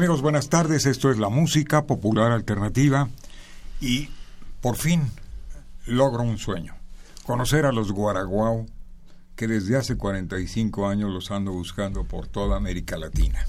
[0.00, 0.86] Amigos, buenas tardes.
[0.86, 3.10] Esto es la música popular alternativa
[3.82, 4.08] y
[4.62, 5.02] por fin
[5.84, 6.74] logro un sueño.
[7.26, 8.64] Conocer a los Guaraguao,
[9.36, 13.46] que desde hace 45 años los ando buscando por toda América Latina.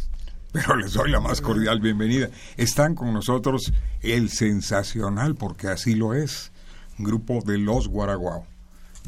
[0.51, 2.27] Pero les doy la más cordial bienvenida.
[2.57, 3.71] Están con nosotros
[4.01, 6.51] el sensacional, porque así lo es,
[6.97, 8.45] grupo de los Guaraguao.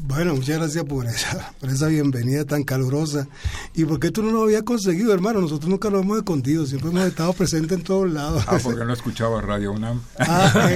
[0.02, 3.26] Bueno, muchas gracias por esa, por esa bienvenida tan calurosa.
[3.74, 5.40] ¿Y por qué tú no lo habías conseguido, hermano?
[5.40, 8.44] Nosotros nunca lo hemos escondido, siempre hemos estado presentes en todos lados.
[8.46, 10.02] Ah, porque no escuchaba Radio UNAM.
[10.18, 10.52] Ah,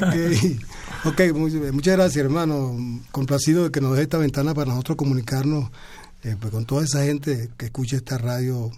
[1.05, 1.13] ok.
[1.13, 2.77] Ok, muchas gracias, hermano.
[3.11, 5.71] Complacido de que nos dé esta ventana para nosotros comunicarnos
[6.25, 8.71] eh, pues, con toda esa gente que escucha esta radio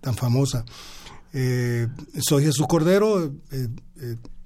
[0.00, 0.64] tan famosa.
[1.32, 1.88] Eh,
[2.20, 3.68] soy Jesús Cordero, eh,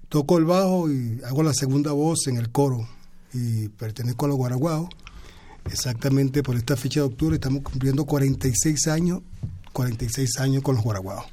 [0.08, 2.88] toco el bajo y hago la segunda voz en el coro
[3.32, 4.88] y pertenezco a los Guaraguao
[5.70, 9.20] exactamente por esta fecha de octubre estamos cumpliendo 46 años,
[9.72, 11.26] 46 años con los Guaraguaos.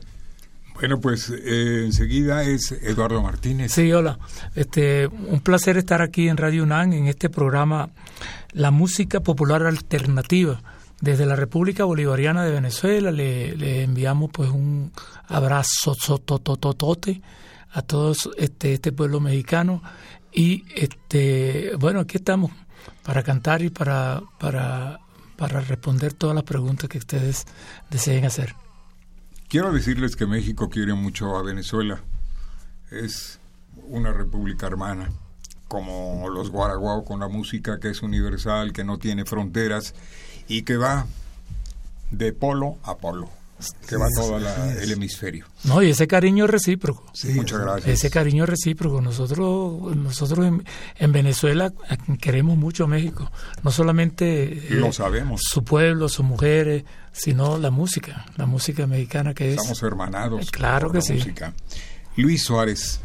[0.76, 3.72] Bueno, pues eh, enseguida es Eduardo Martínez.
[3.72, 4.20] Sí, hola.
[4.54, 7.90] Este, un placer estar aquí en Radio UNAM en este programa
[8.52, 10.62] La música popular alternativa.
[11.02, 14.92] Desde la República Bolivariana de Venezuela le, enviamos pues un
[15.28, 17.22] abrazo totototote
[17.72, 19.84] a todos este, este pueblo mexicano
[20.34, 22.52] y este bueno aquí estamos
[23.04, 25.00] para cantar y para, para,
[25.36, 27.46] para responder todas las preguntas que ustedes
[27.90, 28.56] deseen hacer.
[29.48, 32.02] Quiero decirles que México quiere mucho a Venezuela.
[32.92, 33.40] Es
[33.88, 35.10] una república hermana,
[35.68, 39.94] como los Guaraguao con la música que es universal, que no tiene fronteras
[40.48, 41.08] y que va
[42.12, 43.37] de polo a polo
[43.88, 45.46] que va todo el hemisferio.
[45.64, 47.12] No, y ese cariño es recíproco.
[47.34, 47.88] Muchas gracias.
[47.88, 49.02] Ese cariño es recíproco.
[49.02, 50.46] Nosotros, nosotros
[51.00, 51.74] en, Venezuela
[52.22, 53.32] queremos mucho a México.
[53.64, 55.42] No solamente Lo sabemos.
[55.44, 59.58] su pueblo, sus mujeres, sino la música, la música mexicana que es.
[59.58, 60.52] Estamos hermanados.
[60.52, 61.20] Claro que sí.
[62.16, 63.00] Luis Suárez.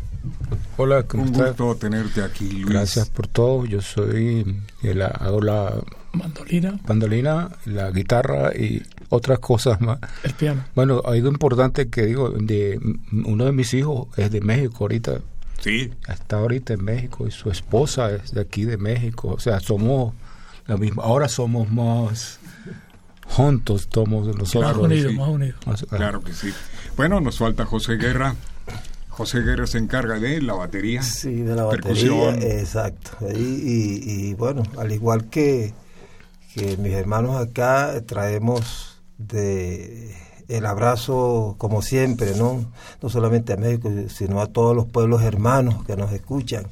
[0.76, 2.66] Hola, ¿cómo Un gusto tenerte aquí, Luis.
[2.66, 3.64] Gracias por todo.
[3.66, 9.98] Yo soy, el, hago la mandolina, mandolina, la guitarra y otras cosas más.
[10.22, 10.64] El piano.
[10.74, 12.80] Bueno, algo importante que digo, de
[13.26, 15.20] uno de mis hijos es de México ahorita.
[15.60, 15.92] Sí.
[16.08, 19.28] Está ahorita en México y su esposa es de aquí de México.
[19.28, 20.14] O sea, somos
[20.66, 21.02] la misma.
[21.02, 22.40] Ahora somos más
[23.26, 24.76] juntos, somos nosotros.
[24.76, 25.60] Más unidos, más unidos.
[25.90, 26.50] Claro que sí.
[26.96, 28.34] Bueno, nos falta José Guerra.
[29.10, 31.02] José Guerra se encarga de la batería.
[31.02, 33.10] Sí, de la batería, exacto.
[33.30, 35.74] Y, y, bueno, al igual que,
[36.54, 38.91] que mis hermanos acá, traemos
[39.26, 40.14] de
[40.48, 42.72] el abrazo como siempre, ¿no?
[43.00, 46.66] No solamente a México, sino a todos los pueblos hermanos que nos escuchan.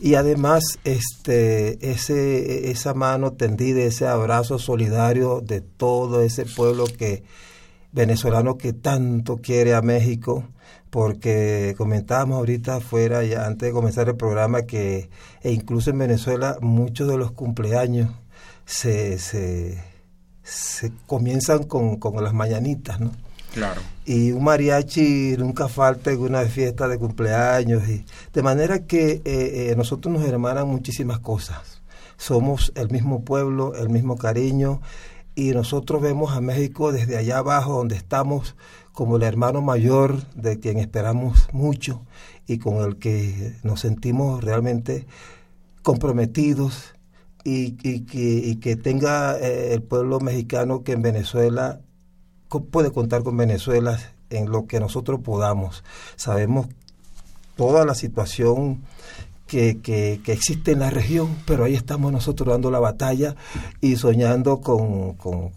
[0.00, 7.22] Y además, este, ese, esa mano tendida, ese abrazo solidario de todo ese pueblo que
[7.92, 10.44] venezolano que tanto quiere a México,
[10.90, 15.08] porque comentábamos ahorita afuera, ya antes de comenzar el programa, que
[15.42, 18.10] e incluso en Venezuela muchos de los cumpleaños
[18.66, 19.82] se, se
[20.44, 23.10] se comienzan con, con las mañanitas, ¿no?
[23.52, 23.80] Claro.
[24.04, 27.88] Y un mariachi nunca falta en una fiesta de cumpleaños.
[27.88, 31.80] Y, de manera que eh, eh, nosotros nos hermanan muchísimas cosas.
[32.16, 34.82] Somos el mismo pueblo, el mismo cariño.
[35.34, 38.54] Y nosotros vemos a México desde allá abajo, donde estamos,
[38.92, 42.02] como el hermano mayor de quien esperamos mucho
[42.46, 45.06] y con el que nos sentimos realmente
[45.82, 46.93] comprometidos
[47.44, 51.80] y, y, que, tenga eh, el pueblo mexicano que en Venezuela
[52.70, 53.98] puede contar con Venezuela
[54.30, 55.84] en lo que nosotros podamos.
[56.16, 56.68] Sabemos
[57.56, 58.82] toda la situación
[59.46, 63.36] que, que, existe en la región, pero ahí estamos nosotros dando la batalla
[63.80, 65.52] y soñando con, con,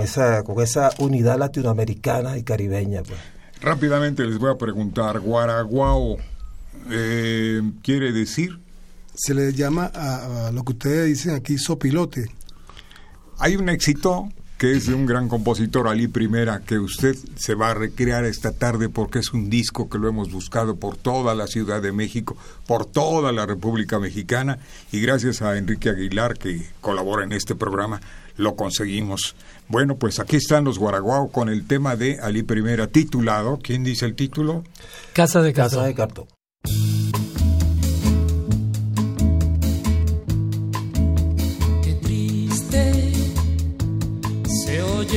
[0.00, 3.02] esa, con esa unidad latinoamericana y caribeña.
[3.02, 3.18] Pues.
[3.60, 6.16] Rápidamente les voy a preguntar, Guaraguao,
[6.90, 8.58] eh, ¿quiere decir
[9.14, 12.30] se le llama a, lo que ustedes dicen aquí sopilote.
[13.38, 14.28] Hay un éxito
[14.62, 18.52] que es de un gran compositor, Ali Primera, que usted se va a recrear esta
[18.52, 22.36] tarde porque es un disco que lo hemos buscado por toda la Ciudad de México,
[22.68, 24.60] por toda la República Mexicana,
[24.92, 28.00] y gracias a Enrique Aguilar, que colabora en este programa,
[28.36, 29.34] lo conseguimos.
[29.66, 34.06] Bueno, pues aquí están los Guaraguao con el tema de Ali Primera titulado, ¿quién dice
[34.06, 34.62] el título?
[35.12, 36.26] Casa de Casa de cartón.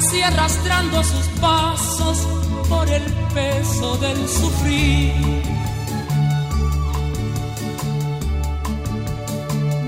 [0.00, 2.18] casi arrastrando sus pasos
[2.68, 3.02] por el
[3.34, 5.12] peso del sufrir.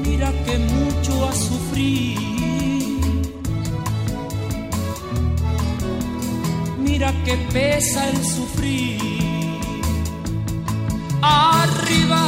[0.04, 2.20] Mira que mucho ha sufrido.
[6.78, 8.98] Mira que pesa el sufrir.
[11.22, 12.22] Arriba,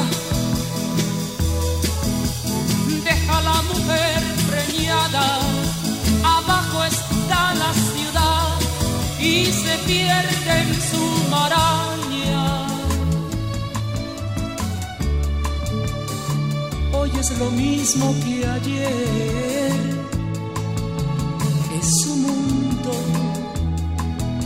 [3.04, 5.51] deja la mujer preñada.
[7.72, 8.58] Ciudad
[9.20, 12.66] y se pierde en su maraña.
[16.92, 19.72] Hoy es lo mismo que ayer,
[21.78, 22.92] es su mundo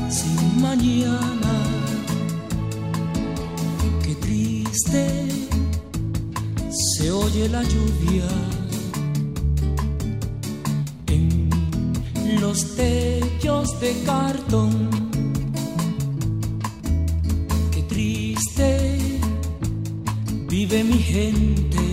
[0.08, 1.54] sin mañana.
[4.02, 5.28] Qué triste
[6.70, 8.56] se oye la lluvia
[12.40, 12.76] los
[13.80, 14.70] de cartón.
[17.72, 18.98] Qué triste
[20.48, 21.86] vive mi gente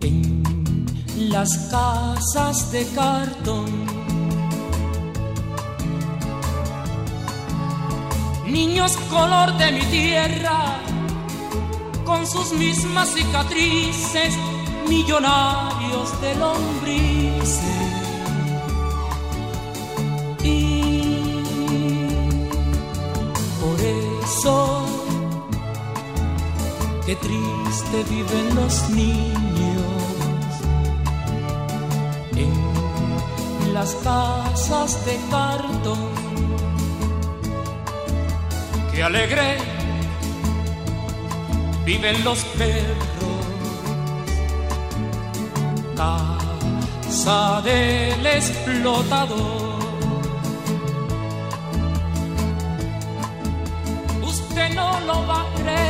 [0.00, 0.82] en
[1.30, 3.70] las casas de cartón.
[8.46, 10.80] Niños color de mi tierra,
[12.04, 14.34] con sus mismas cicatrices
[14.88, 17.89] millonarios de lombrices.
[27.22, 29.82] Triste viven los niños
[32.36, 36.10] en las casas de cartón.
[38.92, 39.58] Qué alegre
[41.84, 43.30] viven los perros
[47.20, 49.70] casa del explotador.
[54.22, 55.89] Usted no lo va a creer,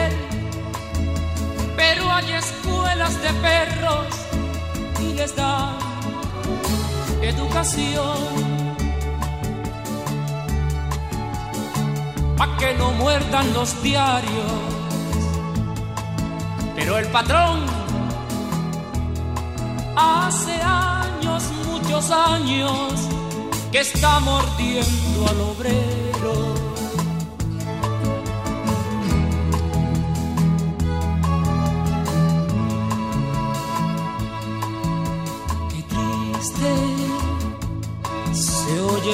[2.20, 4.06] hay escuelas de perros
[5.00, 5.78] y les dan
[7.22, 8.18] educación.
[12.36, 14.52] Pa' que no muerdan los diarios,
[16.74, 17.80] pero el patrón
[20.02, 22.94] Hace años, muchos años,
[23.70, 26.69] que está mordiendo al obrero.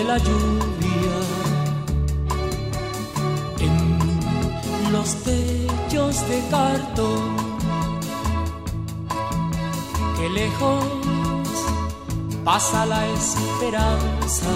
[0.04, 1.16] La lluvia
[3.60, 7.46] en los techos de cartón
[10.30, 10.84] lejos
[12.44, 14.50] pasa la esperanza.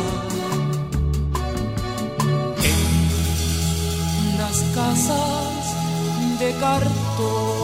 [2.62, 7.59] En las casas de cartón.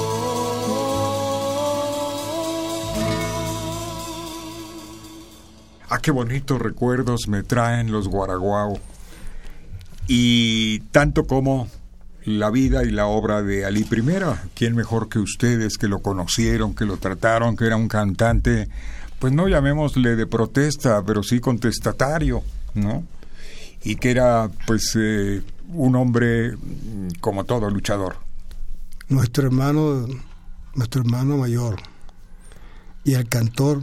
[6.07, 8.79] Qué bonitos recuerdos me traen los Guaraguao.
[10.07, 11.69] Y tanto como
[12.25, 14.41] la vida y la obra de Ali Primera.
[14.55, 18.69] ¿Quién mejor que ustedes que lo conocieron, que lo trataron, que era un cantante,
[19.19, 22.45] pues no llamémosle de protesta, pero sí contestatario,
[22.75, 23.03] ¿no?
[23.83, 28.15] Y que era, pues, eh, un hombre mm, como todo luchador.
[29.09, 30.07] Nuestro hermano,
[30.73, 31.81] nuestro hermano mayor
[33.03, 33.83] y el cantor,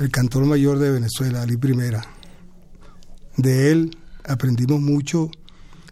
[0.00, 2.02] el cantor mayor de Venezuela, Ali Primera.
[3.36, 5.30] De él aprendimos mucho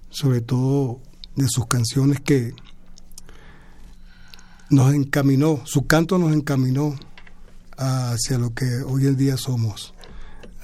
[0.09, 1.01] sobre todo
[1.37, 2.55] de sus canciones que
[4.71, 6.99] nos encaminó, su canto nos encaminó
[7.77, 9.93] hacia lo que hoy en día somos.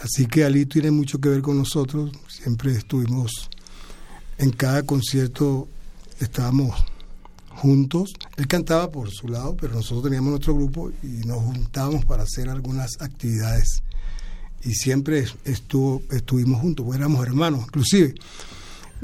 [0.01, 3.51] Así que Ali tiene mucho que ver con nosotros, siempre estuvimos
[4.39, 5.69] en cada concierto,
[6.19, 6.75] estábamos
[7.57, 8.15] juntos.
[8.37, 12.49] Él cantaba por su lado, pero nosotros teníamos nuestro grupo y nos juntábamos para hacer
[12.49, 13.83] algunas actividades.
[14.63, 17.65] Y siempre estuvo, estuvimos juntos, pues éramos hermanos.
[17.67, 18.15] Inclusive,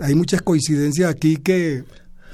[0.00, 1.84] hay muchas coincidencias aquí que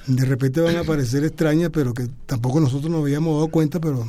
[0.06, 4.08] de repente van a parecer extrañas, pero que tampoco nosotros nos habíamos dado cuenta, pero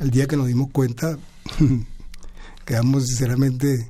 [0.00, 1.18] el día que nos dimos cuenta,
[2.64, 3.88] quedamos sinceramente...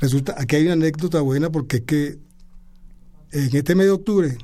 [0.00, 2.18] Resulta, aquí hay una anécdota buena porque es que
[3.30, 4.36] en este mes de octubre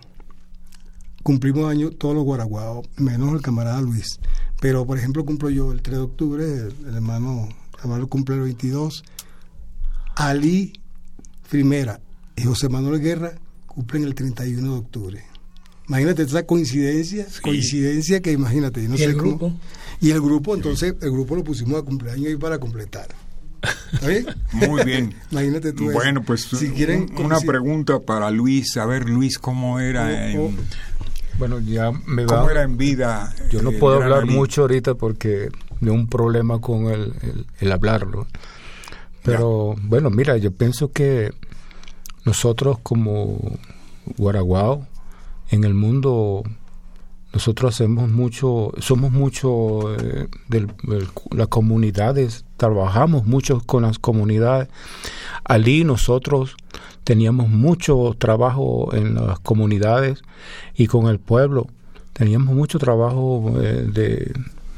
[1.23, 4.19] cumplimos años todos los guaraguaos, menos el camarada Luis.
[4.61, 7.49] Pero, por ejemplo, cumplo yo el 3 de octubre, el, hermano,
[7.83, 9.05] hermano cumple el 22.
[10.17, 10.73] Ali
[11.51, 12.01] Primera
[12.37, 13.33] y José Manuel Guerra
[13.67, 15.25] cumplen el 31 de octubre.
[15.89, 18.87] Imagínate esa coincidencia, coincidencia que imagínate.
[18.89, 19.53] No ¿Y sé el cómo- grupo?
[20.01, 23.09] Y el grupo, entonces, el grupo lo pusimos a cumpleaños ahí para completar.
[23.93, 24.27] ¿Está bien?
[24.53, 25.15] Muy bien.
[25.33, 25.95] Imagínate tú eso.
[25.99, 28.77] Bueno, pues si quieren un- una pregunta para Luis.
[28.77, 30.51] A ver, Luis, ¿cómo era, en, Oh,
[31.39, 32.39] Bueno, ya me va.
[32.41, 33.33] ¿cómo era en vida?
[33.51, 35.49] Yo no el puedo hablar mucho ahorita porque
[35.81, 38.27] de un problema con el, el- el hablarlo.
[39.23, 41.33] Pero bueno, mira, yo pienso que
[42.25, 43.39] nosotros como
[44.17, 44.87] Guaraguao,
[45.51, 46.43] en el mundo,
[47.33, 50.67] nosotros hacemos mucho, somos mucho eh, de
[51.31, 54.69] las comunidades, trabajamos mucho con las comunidades.
[55.45, 56.57] Allí nosotros
[57.05, 60.23] teníamos mucho trabajo en las comunidades
[60.75, 61.67] y con el pueblo.
[62.13, 64.33] Teníamos mucho trabajo eh, de,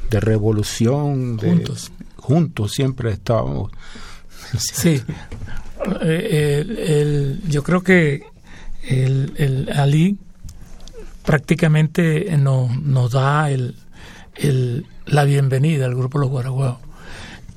[0.09, 1.37] de revolución.
[1.37, 1.91] de- Juntos.
[2.17, 3.71] juntos siempre estábamos.
[4.57, 5.01] Sí.
[6.01, 8.23] Eh, el- el- yo creo que
[8.87, 10.17] el, el Ali
[11.25, 13.75] prácticamente nos, nos da el,
[14.35, 16.77] el- la bienvenida al grupo Los Guaraguaos.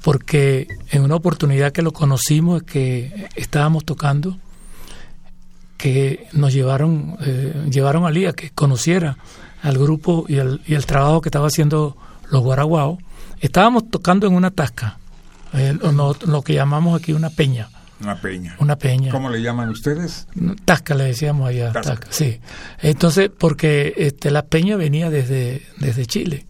[0.02, 4.36] Porque en una oportunidad que lo conocimos, que estábamos tocando,
[5.84, 9.18] que nos llevaron, eh, llevaron a Ali a que conociera
[9.62, 11.94] al grupo y el, y el trabajo que estaba haciendo
[12.30, 13.00] los Guaraguaos.
[13.40, 14.96] Estábamos tocando en una tasca,
[15.52, 17.68] eh, lo, lo que llamamos aquí una peña.
[18.00, 18.56] Una peña.
[18.60, 19.12] Una peña.
[19.12, 20.26] ¿Cómo le llaman ustedes?
[20.64, 21.96] Tasca le decíamos allá, Tasca.
[21.96, 22.40] tasca, sí.
[22.80, 26.46] Entonces, porque este, la peña venía desde, desde Chile,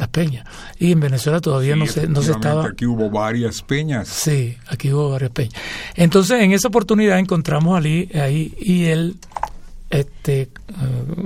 [0.00, 0.44] las peñas.
[0.78, 2.66] Y en Venezuela todavía no, se, no se estaba...
[2.66, 4.08] Aquí hubo varias peñas.
[4.08, 5.54] Sí, aquí hubo varias peñas.
[5.94, 9.16] Entonces, en esa oportunidad encontramos a Ali ahí y él
[9.90, 10.48] este, eh,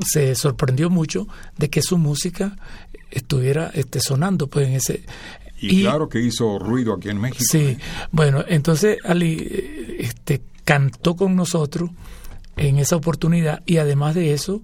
[0.05, 2.57] se sorprendió mucho de que su música
[3.11, 5.05] estuviera este, sonando pues en ese...
[5.61, 7.45] Y, claro que hizo ruido aquí en México.
[7.49, 7.79] Sí, ¿eh?
[8.11, 11.91] bueno, entonces Ali eh, este, cantó con nosotros
[12.57, 14.63] en esa oportunidad y además de eso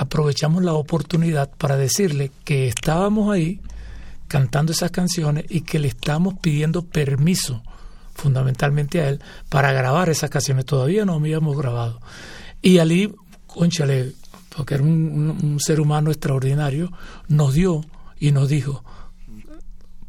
[0.00, 3.60] aprovechamos la oportunidad para decirle que estábamos ahí
[4.28, 7.62] cantando esas canciones y que le estábamos pidiendo permiso
[8.14, 10.64] fundamentalmente a él para grabar esas canciones.
[10.64, 12.00] Todavía no habíamos grabado.
[12.62, 13.14] Y Ali,
[13.46, 14.14] conchale,
[14.56, 16.90] porque era un ser humano extraordinario,
[17.28, 17.84] nos dio
[18.18, 18.82] y nos dijo,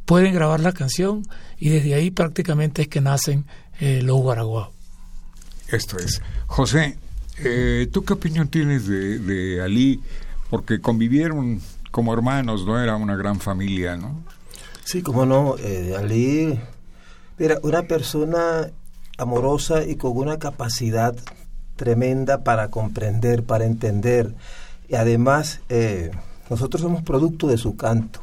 [0.06, 3.46] pueden grabar la canción y desde ahí prácticamente es que nacen
[3.82, 4.70] eh, los guaraguaos.
[5.68, 6.22] Esto es.
[6.48, 6.98] José,
[7.44, 10.02] eh, ¿tú qué opinión tienes de, de Ali?
[10.50, 12.82] Porque convivieron como hermanos, ¿no?
[12.82, 14.24] Era una gran familia, ¿no?
[14.84, 16.60] Sí, cómo no, eh, Ali
[17.38, 18.70] era una persona
[19.18, 21.16] amorosa y con una capacidad
[21.76, 24.34] tremenda para comprender, para entender.
[24.88, 26.12] Y además, eh,
[26.50, 28.20] nosotros somos producto de su canto.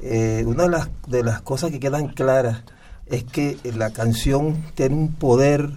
[0.00, 2.62] Eh, una de las, de las cosas que quedan claras
[3.06, 5.70] es que la canción tiene un poder,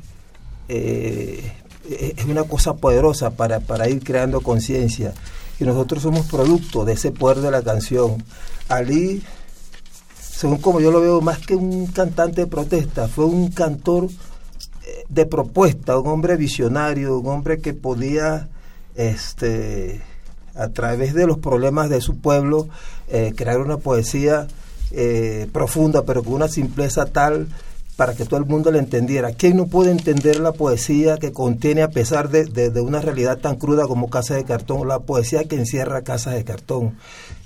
[0.68, 1.54] eh,
[1.94, 5.14] es una cosa poderosa para, para ir creando conciencia.
[5.60, 8.24] Y nosotros somos producto de ese poder de la canción.
[8.68, 9.22] Ali
[10.42, 15.04] según como yo lo veo, más que un cantante de protesta, fue un cantor eh,
[15.08, 18.50] de propuesta, un hombre visionario, un hombre que podía,
[18.96, 20.02] este,
[20.56, 22.70] a través de los problemas de su pueblo,
[23.08, 24.48] eh, crear una poesía
[24.90, 27.48] eh, profunda, pero con una simpleza tal
[27.96, 29.32] para que todo el mundo le entendiera.
[29.34, 33.38] ¿Quién no puede entender la poesía que contiene, a pesar de, de- de una realidad
[33.38, 36.98] tan cruda como Casa de Cartón, la poesía que encierra Casa de Cartón?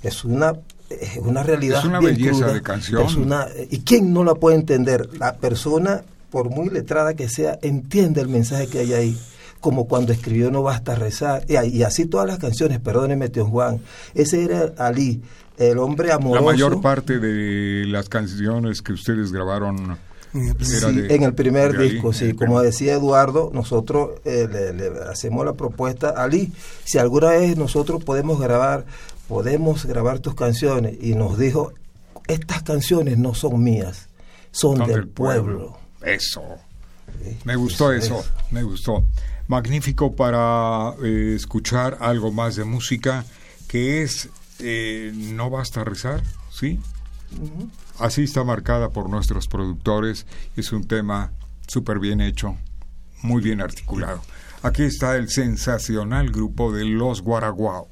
[0.02, 0.54] Es una,
[0.88, 1.80] es una realidad.
[1.80, 2.52] Es una bien belleza cruda.
[2.54, 3.02] de canción.
[3.04, 5.10] Es una- ¿Y quién no la puede entender?
[5.18, 9.18] La persona, por muy letrada que sea, entiende el mensaje que hay ahí.
[9.60, 11.44] Como cuando escribió No Basta Rezar.
[11.48, 13.80] Y, y así todas las canciones, perdóneme, Tío Juan.
[14.14, 15.20] Ese era Ali,
[15.58, 16.44] el hombre La amoroso.
[16.44, 19.98] mayor parte de las canciones que ustedes grabaron
[20.60, 22.32] Sí, en el primer disco, sí.
[22.34, 26.52] Como primer- decía Eduardo, nosotros eh, le, le hacemos la propuesta a Ali.
[26.84, 28.86] Si alguna vez nosotros podemos grabar,
[29.28, 30.96] podemos grabar tus canciones.
[31.00, 31.72] Y nos dijo,
[32.26, 34.08] estas canciones no son mías,
[34.50, 35.78] son, del, pueblo.
[36.02, 36.42] Eso.
[37.44, 39.04] Me gustó eso, me gustó.
[39.48, 43.24] Magnífico para eh, escuchar algo más de música
[43.68, 44.28] que es
[44.58, 46.80] eh, No basta rezar, ¿sí?
[47.98, 50.26] Así está marcada por nuestros productores.
[50.56, 51.32] Es un tema
[51.66, 52.56] súper bien hecho,
[53.22, 54.20] muy bien articulado.
[54.62, 57.88] Aquí está el sensacional grupo de Los Guaraguao.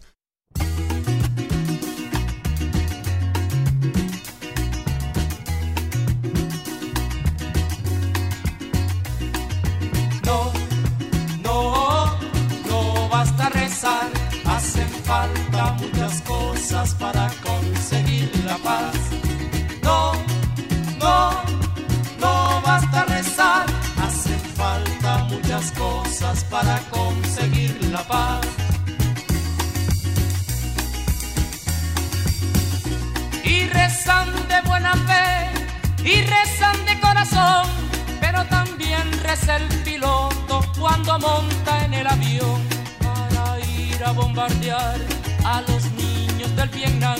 [39.44, 42.60] Reza el piloto cuando monta en el avión
[43.02, 44.98] para ir a bombardear
[45.44, 47.18] a los niños del Vietnam,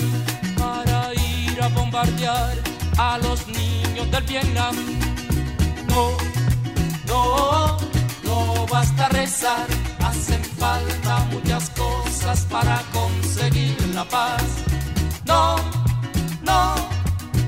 [0.57, 2.55] para ir a bombardear
[2.97, 4.75] a los niños del Vietnam.
[5.87, 6.09] No,
[7.07, 7.77] no,
[8.23, 9.67] no basta rezar,
[9.99, 14.43] hacen falta muchas cosas para conseguir la paz.
[15.25, 15.55] No,
[16.43, 16.75] no,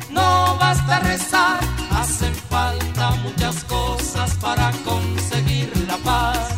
[0.10, 1.60] no basta rezar,
[2.00, 6.50] hacen falta muchas cosas para conseguir la paz.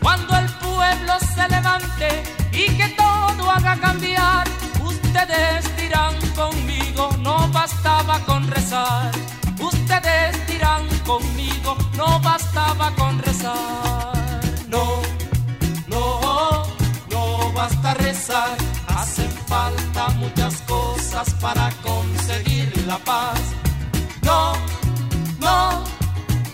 [0.00, 2.08] Cuando el pueblo se levante
[2.52, 4.46] y que todo haga cambiar,
[4.84, 9.10] ustedes dirán conmigo, no bastaba con rezar.
[9.60, 14.40] Ustedes dirán conmigo, no bastaba con rezar.
[14.68, 14.84] No,
[15.88, 16.64] no,
[17.10, 18.56] no basta rezar,
[19.54, 23.40] falta muchas cosas para conseguir la paz.
[24.28, 24.40] No,
[25.46, 25.60] no,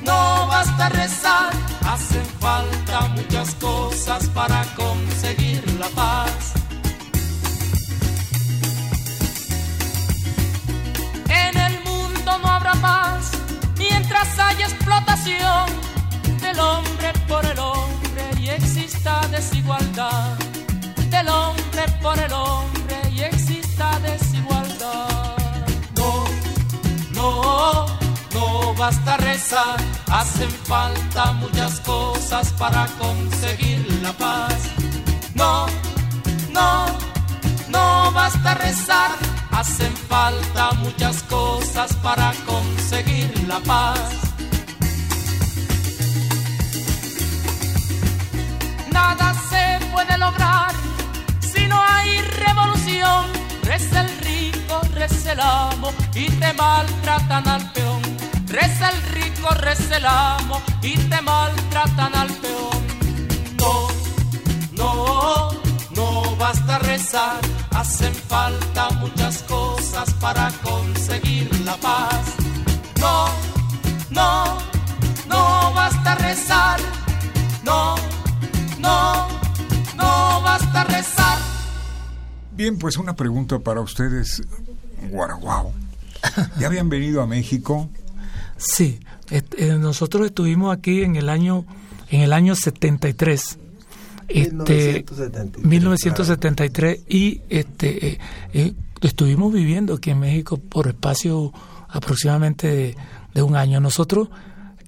[0.09, 0.18] no
[0.55, 1.51] basta rezar,
[1.92, 6.40] hacen falta muchas cosas para conseguir la paz.
[11.44, 13.22] En el mundo no habrá paz
[13.79, 15.66] mientras haya explotación
[16.44, 20.50] del hombre por el hombre y exista desigualdad.
[21.11, 25.66] Del hombre por el hombre y exista desigualdad.
[25.96, 26.25] No,
[27.12, 27.87] no,
[28.33, 29.77] no basta rezar,
[30.09, 34.55] hacen falta muchas cosas para conseguir la paz.
[35.35, 35.66] No,
[36.53, 36.87] no,
[37.68, 39.11] no basta rezar,
[39.51, 44.19] hacen falta muchas cosas para conseguir la paz.
[56.14, 58.03] Y te maltratan al peón.
[58.46, 62.83] Reza el rico, reza el amo y te maltratan al peón.
[63.59, 63.88] No,
[64.72, 65.50] no,
[65.96, 72.35] no basta rezar, hacen falta muchas cosas para conseguir la paz.
[73.00, 73.29] No,
[74.11, 74.59] no,
[75.29, 76.81] no basta rezar,
[77.64, 77.94] no,
[78.79, 79.29] no,
[79.96, 81.38] no basta rezar.
[82.53, 84.42] Bien, pues una pregunta para ustedes,
[85.09, 85.73] Guaraguao.
[86.59, 87.89] ¿Ya habían venido a México?
[88.57, 91.65] Sí, eh, nosotros estuvimos aquí en el año
[92.11, 93.59] en el año 73.
[94.29, 98.19] Este, 1973, 1973 y este eh,
[98.53, 101.53] eh, estuvimos viviendo aquí en México por espacio
[101.89, 102.97] aproximadamente de,
[103.35, 103.81] de un año.
[103.81, 104.29] Nosotros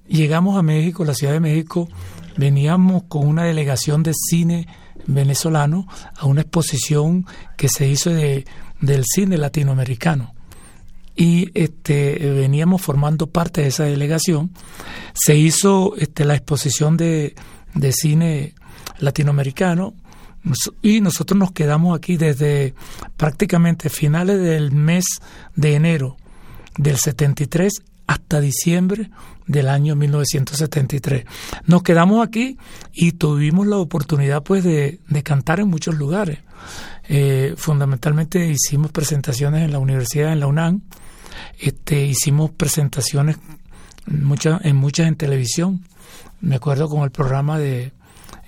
[0.07, 1.89] llegamos a México, la Ciudad de México,
[2.37, 4.67] veníamos con una delegación de cine
[5.07, 7.25] venezolano a una exposición
[7.57, 8.45] que se hizo de,
[8.83, 10.35] del cine latinoamericano
[11.15, 14.51] y este veníamos formando parte de esa delegación
[15.13, 17.33] se hizo este la exposición de,
[17.75, 18.55] de cine
[18.99, 19.93] latinoamericano
[20.81, 22.73] y nosotros nos quedamos aquí desde
[23.15, 25.05] prácticamente finales del mes
[25.55, 26.17] de enero
[26.77, 27.71] del 73
[28.07, 29.09] hasta diciembre
[29.47, 31.25] del año 1973.
[31.65, 32.57] Nos quedamos aquí
[32.91, 36.39] y tuvimos la oportunidad pues de, de cantar en muchos lugares.
[37.09, 40.81] Eh, fundamentalmente hicimos presentaciones en la universidad, en la UNAM,
[41.59, 43.37] este, hicimos presentaciones
[44.05, 45.83] muchas en muchas en televisión.
[46.41, 47.93] Me acuerdo con el programa de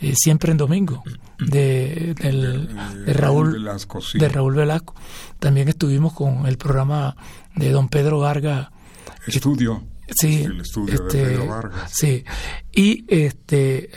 [0.02, 1.04] eh, Siempre en Domingo
[1.40, 2.68] de, del-
[3.06, 4.20] de Raúl Velasco, sí.
[4.20, 4.96] de Raúl Velasco.
[5.40, 7.16] También estuvimos con el programa
[7.56, 8.68] de don Pedro Vargas
[9.28, 9.84] Estudio.
[10.22, 11.92] Sí, El estudio de este, Pedro Vargas.
[11.92, 12.24] Sí,
[12.72, 13.90] y este,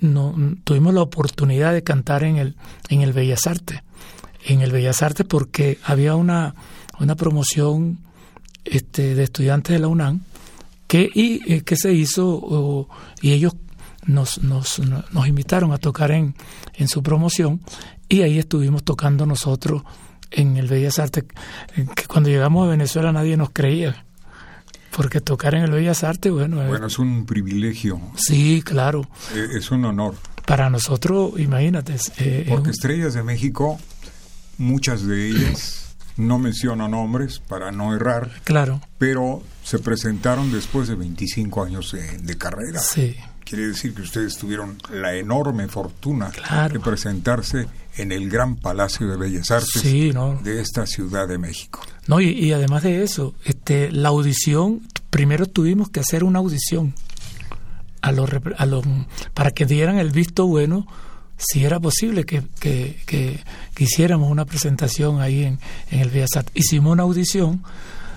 [0.00, 2.56] no, tuvimos la oportunidad de cantar en el,
[2.88, 3.80] en el Bellas Artes.
[4.44, 6.54] En el Bellas Artes porque había una,
[6.98, 7.98] una promoción
[8.64, 10.20] este, de estudiantes de la UNAM
[10.86, 12.88] que, y, eh, que se hizo
[13.20, 13.54] y ellos
[14.04, 16.34] nos, nos, nos invitaron a tocar en,
[16.74, 17.60] en su promoción
[18.08, 19.82] y ahí estuvimos tocando nosotros
[20.30, 21.24] en el Bellas Artes,
[21.94, 24.04] que cuando llegamos a Venezuela nadie nos creía.
[24.94, 26.56] Porque tocar en el Bellas Artes, bueno...
[26.66, 27.98] Bueno, es un privilegio.
[28.16, 29.08] Sí, claro.
[29.34, 30.14] Eh, es un honor.
[30.46, 31.96] Para nosotros, imagínate.
[32.18, 33.78] Eh, Porque Estrellas de México,
[34.62, 38.30] muchas de ellas, no menciono nombres para no errar.
[38.44, 38.80] Claro.
[38.98, 42.80] Pero se presentaron después de 25 años de carrera.
[42.80, 43.16] Sí.
[43.44, 46.32] Quiere decir que ustedes tuvieron la enorme fortuna
[46.70, 51.80] de presentarse en el gran Palacio de Bellas Artes de esta Ciudad de México.
[52.06, 56.94] No, y, además de eso, este, la audición, primero tuvimos que hacer una audición
[58.00, 58.84] a los, a los,
[59.34, 60.86] para que dieran el visto bueno
[61.36, 63.40] si era posible que, que, que,
[63.78, 65.58] hiciéramos una presentación ahí en,
[65.90, 66.44] en el Bellas.
[66.54, 67.62] Hicimos una audición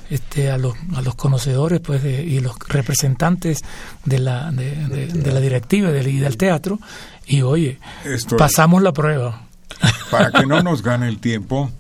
[0.10, 3.62] este, a, los, a los conocedores pues y los representantes
[4.04, 6.80] de la, de, la directiva y del teatro
[7.26, 7.80] y oye,
[8.38, 9.48] pasamos la prueba.
[10.12, 11.72] Para que no nos gane el tiempo,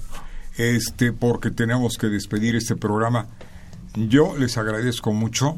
[0.57, 3.27] este, porque tenemos que despedir este programa,
[3.95, 5.57] yo les agradezco mucho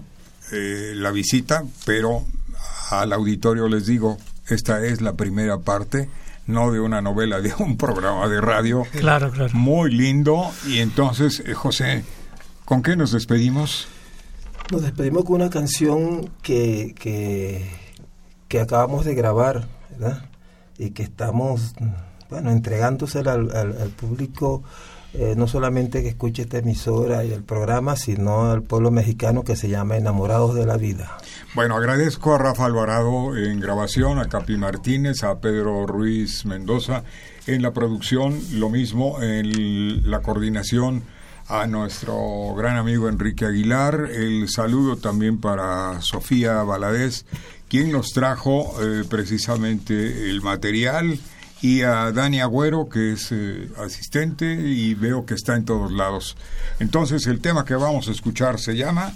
[0.51, 2.25] eh, la visita, pero
[2.91, 4.17] al auditorio les digo,
[4.49, 6.09] esta es la primera parte
[6.45, 8.83] no de una novela, de un programa de radio.
[8.93, 9.53] Claro, claro.
[9.53, 10.49] Muy lindo.
[10.65, 12.05] Y entonces, eh, José,
[12.67, 13.87] ¿Con qué nos despedimos?
[14.73, 20.25] Nos despedimos con una canción que, que, acabamos de grabar, ¿verdad?
[20.77, 21.75] Y que estamos,
[22.29, 24.63] bueno, entregándosela al, público,
[25.19, 29.55] eh, no solamente que escuche esta emisora y el programa, sino al pueblo mexicano que
[29.55, 31.17] se llama Enamorados de la Vida.
[31.55, 37.03] Bueno, agradezco a Rafa Alvarado en grabación, a Capi Martínez, a Pedro Ruiz Mendoza
[37.47, 41.01] en la producción, lo mismo en la coordinación
[41.47, 47.25] a nuestro gran amigo Enrique Aguilar, el saludo también para Sofía Valadez,
[47.69, 51.17] quien nos trajo eh, precisamente el material,
[51.61, 56.37] y a Dani Agüero, que es eh, asistente y veo que está en todos lados.
[56.79, 59.13] Entonces el tema que vamos a escuchar se llama...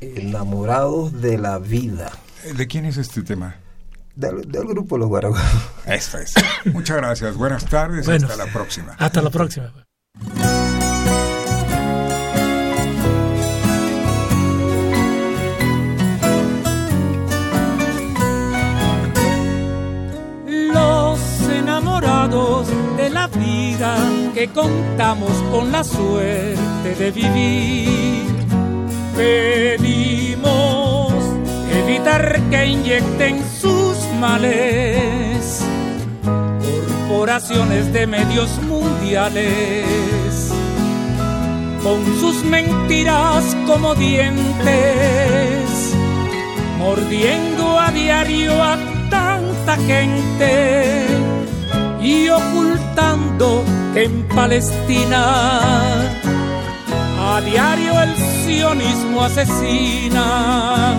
[0.00, 2.10] Enamorados de la vida.
[2.56, 3.56] ¿De quién es este tema?
[4.16, 5.42] Del, grupo Los Guaraguas.
[5.86, 6.34] Esto es.
[6.66, 7.36] Muchas gracias.
[7.36, 8.08] Buenas tardes.
[8.08, 8.96] hasta la próxima.
[8.98, 9.72] Hasta la próxima.
[22.96, 23.96] De la vida
[24.34, 28.26] que contamos con la suerte de vivir.
[29.16, 31.12] Pedimos
[31.70, 35.64] evitar que inyecten sus males
[37.08, 39.84] corporaciones de medios mundiales
[41.82, 44.34] con sus mentiras como dientes,
[46.78, 48.76] mordiendo a diario a
[49.10, 51.21] tanta gente
[53.42, 56.00] que en Palestina.
[57.18, 60.96] A diario el sionismo asesina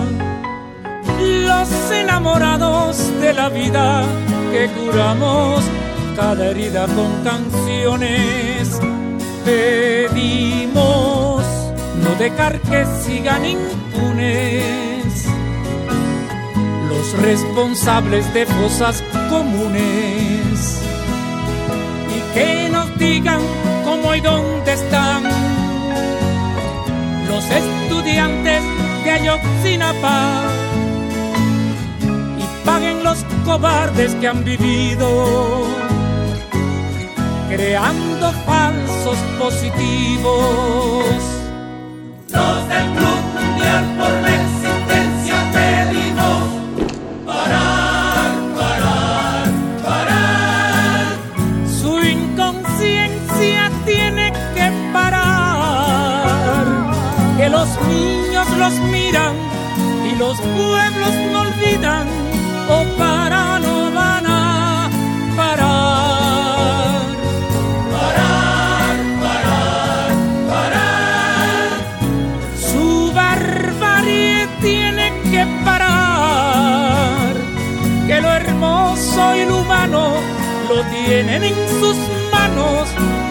[1.19, 4.03] los enamorados de la vida
[4.51, 5.63] que curamos.
[6.15, 8.79] Cada herida con canciones
[9.45, 11.43] pedimos
[12.03, 15.25] no dejar que sigan impunes.
[16.89, 20.83] Los responsables de fosas comunes
[22.33, 23.41] que nos digan
[23.83, 25.23] cómo y dónde están
[27.27, 28.61] los estudiantes
[29.03, 30.43] de Ayotzinapa
[32.37, 35.67] y paguen los cobardes que han vivido
[37.49, 41.05] creando falsos positivos.
[42.29, 43.97] Los del Club Mundial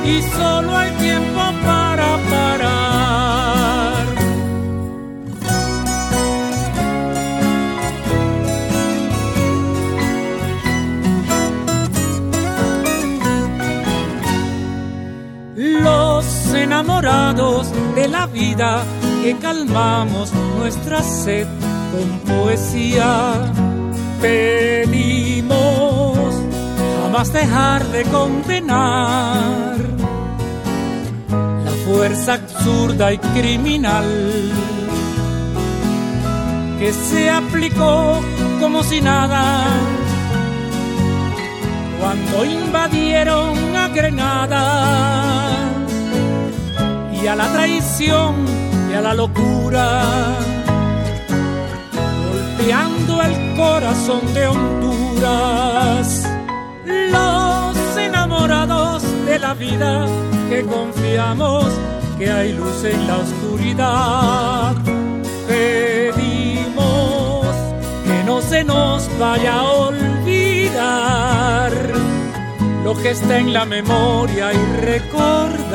[0.04, 2.92] y solo hay tiempo para parar.
[16.54, 18.82] enamorados de la vida
[19.22, 21.46] que calmamos nuestra sed
[21.92, 23.52] con poesía.
[24.20, 25.54] Pedimos
[27.02, 29.91] jamás dejar de condenar
[32.02, 34.04] fuerza absurda y criminal
[36.80, 38.20] que se aplicó
[38.58, 39.62] como si nada
[42.00, 45.50] cuando invadieron a Grenada
[47.22, 48.46] y a la traición
[48.90, 50.02] y a la locura,
[52.28, 56.28] golpeando el corazón de Honduras.
[56.84, 60.08] Los enamorados de la vida
[60.50, 61.91] que confiamos
[62.22, 64.76] que hay luz en la oscuridad.
[65.48, 67.46] Pedimos
[68.06, 71.72] que no se nos vaya a olvidar
[72.84, 75.72] lo que está en la memoria y recordar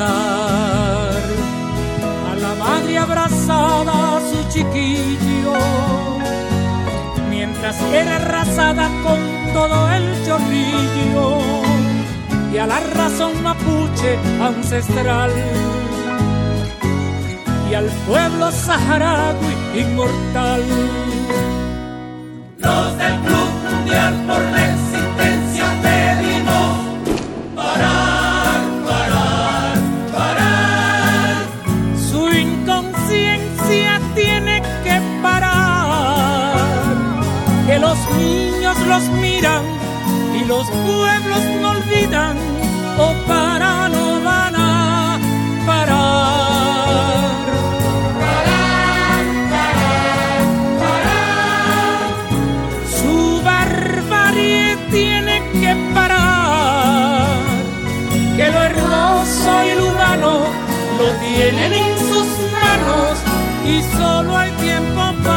[2.31, 5.53] a la madre abrazada a su chiquillo
[7.29, 9.19] mientras era arrasada con
[9.53, 11.39] todo el chorrillo
[12.53, 15.31] y a la razón mapuche ancestral
[17.69, 20.63] y al pueblo saharaui inmortal.
[22.57, 26.77] Los del Club Mundial por la existencia pedimos
[27.55, 29.77] parar, parar,
[30.13, 31.35] parar.
[32.09, 36.55] Su inconsciencia tiene que parar.
[37.67, 39.63] Que los niños los miran
[40.39, 42.37] y los pueblos no olvidan
[42.97, 44.16] o para no
[60.97, 63.17] lo tienen en sus manos
[63.65, 65.36] y solo hay tiempo para